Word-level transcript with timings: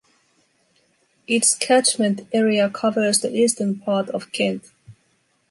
Its 1.27 1.53
catchment 1.55 2.21
area 2.33 2.67
covers 2.71 3.19
the 3.19 3.31
eastern 3.37 3.77
part 3.77 4.09
of 4.09 4.31
Kent. 4.31 4.71